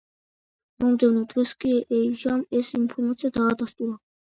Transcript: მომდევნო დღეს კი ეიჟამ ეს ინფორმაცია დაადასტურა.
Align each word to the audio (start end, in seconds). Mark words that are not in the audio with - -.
მომდევნო 0.83 1.21
დღეს 1.35 1.53
კი 1.65 1.75
ეიჟამ 1.99 2.43
ეს 2.63 2.75
ინფორმაცია 2.83 3.35
დაადასტურა. 3.39 3.97